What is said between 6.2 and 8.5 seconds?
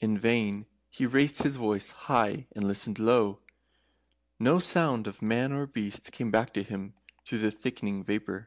back to him through the thickening vapour.